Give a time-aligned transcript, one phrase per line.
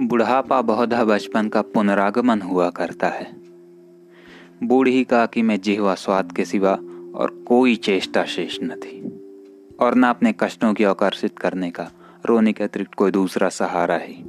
[0.00, 3.36] बुढ़ापा बहुधा बचपन का पुनरागमन हुआ करता है।
[4.62, 6.78] बूढ़ी कहा कि मैं जिहवा स्वाद के सिवा
[7.14, 9.08] और कोई चेष्टा शेष न थी।
[9.80, 11.90] और न अपने कष्टों की आकर्षित करने का
[12.26, 14.24] रोने के अतिरिक्त कोई दूसरा सहारा ही।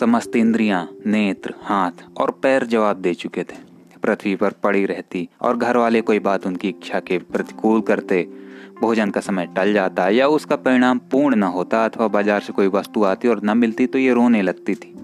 [0.00, 3.67] समस्त इंद्रियाँ, नेत्र हाथ और पैर जवाब दे चुके थे।
[4.08, 8.22] पृथ्वी पर पड़ी रहती और घर वाले कोई बात उनकी इच्छा के प्रतिकूल करते।
[8.80, 12.68] भोजन का समय टल जाता या उसका परिणाम पूर्ण न होता अथवा बाज़ार से कोई
[12.68, 14.94] वस्तु आती और न मिलती तो ये रोने लगती थी।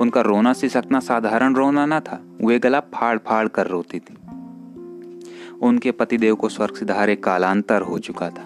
[0.00, 4.16] उनका रोना सिसकना साधारण रोना न था, वे गला फाड़ फाड़ कर रोती थी।
[5.62, 8.44] उनके पतिदेव को स्वर्ग सिधारे कालांतर हो चुका था।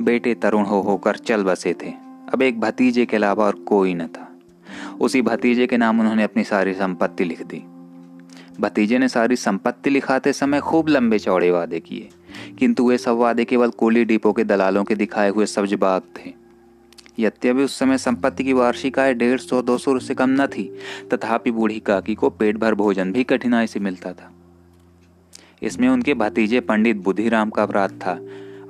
[0.00, 1.92] बेटे तरुण हो होकर चल बसे थे।
[2.32, 4.26] अब एक भतीजे के अलावा और कोई न था।
[5.00, 7.62] उसी भतीजे के नाम उन्होंने अपनी सारी संपत्ति लिख दी।
[8.60, 12.08] भतीजे ने सारी संपत्ति लिखाते समय खूब लंबे चौड़े वादे किए।
[12.58, 16.32] किंतु वे सब वादे केवल कोली डिपो के दलालों के दिखाए हुए सब्ज बाग थे।
[17.18, 20.78] यद्यपि उस समय संपत्ति की वार्षिक आय डेढ़ सौ, दो सौ से कम न थी,
[21.12, 24.32] तथापि बूढ़ी काकी को पेट भर भोजन भी कठिनाई से मिलता था।
[25.62, 28.20] इसमें उनके भतीजे पंडित बुद्धिराम का अपराध था,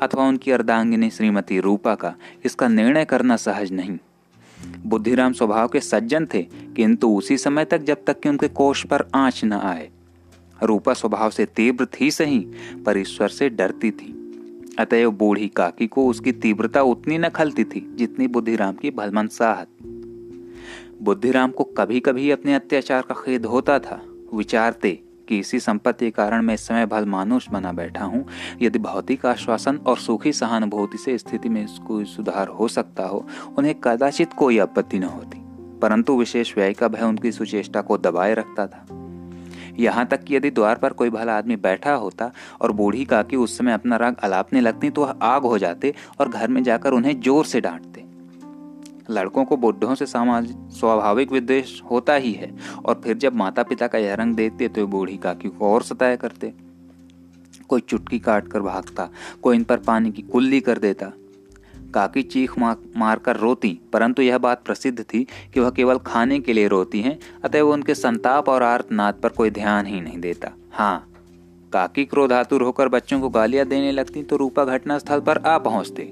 [0.03, 2.15] अथवा उनकी अर्धांगिनी श्रीमती रूपा का,
[2.45, 3.99] इसका निर्णय करना सहज नहीं।
[4.87, 6.43] बुद्धिराम स्वभाव के सज्जन थे,
[6.77, 9.89] किंतु उसी समय तक जब तक कि उनके कोष पर आँच न आए,
[10.63, 12.39] रूपा स्वभाव से तीव्र थी सही,
[12.87, 14.17] पर ईश्वर से डरती थी।
[14.79, 19.69] अतएव बूढ़ी काकी को उसकी तीव्रता उतनी न खलती थी जितनी बुद्धिराम की भलमनसाहत
[21.03, 24.01] बुद्धिराम को कभी कभी अपने अत्याचार का खेद होता था,
[24.35, 24.99] विचारते
[25.31, 28.27] कि इसी संपत्ति के कारण मैं इस समय भल मानुष बना बैठा हूँ।
[28.63, 33.27] यदि भौतिक आश्वासन और सुखी सहानुभूति से स्थिति में कोई सुधार हो सकता हो,
[33.59, 35.39] उन्हें कदाचित कोई आपत्ति न होती।
[35.79, 38.87] परंतु विशेष व्यय का भय उनकी सुचेष्टा को दबाए रखता था।
[39.79, 43.59] यहाँ तक कि यदि द्वार पर कोई भला आदमी बैठा होता और बूढ़ी काकी उस
[43.59, 47.45] समय अपना राग अलापने लगती तो आग हो जाते और घर में जाकर उन्हें ज़ोर
[47.45, 48.10] से डांटते।
[49.11, 52.51] लड़कों को बुढ़ों से सामाजिक स्वाभाविक विद्वेश होता ही है,
[52.85, 56.17] और फिर जब माता पिता का यह रंग देखते तो बूढ़ी काकी को और सताया
[56.17, 56.53] करते।
[57.69, 59.09] कोई चुटकी काट कर भागता,
[59.43, 61.13] कोई इन पर पानी की कुल्ली कर देता।
[61.95, 66.53] काकी चीख मार कर रोती, परंतु यह बात प्रसिद्ध थी कि वह केवल खाने के
[66.53, 70.51] लिए रोती हैं अतः वो उनके संताप और आर्तनाद पर कोई ध्यान ही नहीं देता।
[70.73, 71.07] हाँ
[71.73, 76.03] काकी क्रोधातुर होकर बच्चों को गालियाँ देने लगती तो रूपा घटनास्थल पर आ पहुँचते।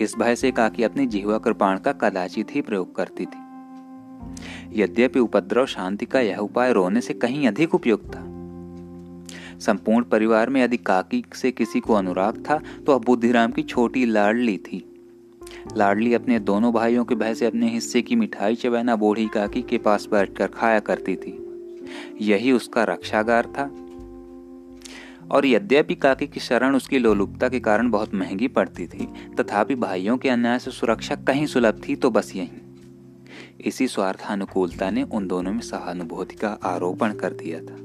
[0.00, 5.66] इस भय से काकी अपनी जिहवा कृपाण का कदाचित ही प्रयोग करती थी। यद्यपि उपद्रव
[5.66, 8.22] शांति का यह उपाय रोने से कहीं अधिक उपयुक्त था।
[9.58, 14.04] संपूर्ण परिवार में यदि काकी से किसी को अनुराग था तो वह बुद्धिराम की छोटी
[14.06, 14.84] लाडली थी।
[15.76, 19.78] लाडली अपने दोनों भाइयों के भय से अपने हिस्से की मिठाई चबैना बूढ़ी काकी के
[19.78, 21.38] पास बैठकर खाया करती थी।
[22.20, 23.70] यही उसका रक्षागार था।
[25.30, 29.08] और यद्यपि काकी की शरण उसकी लोलुपता के कारण बहुत महँगी पड़ती थी,
[29.40, 32.50] तथापि भाइयों के अन्याय से सुरक्षा कहीं सुलभ थी तो बस यही।
[33.60, 37.76] इसी स्वार्थानुकूलता ने उन दोनों में सहानुभूति का आरोपण कर दिया था।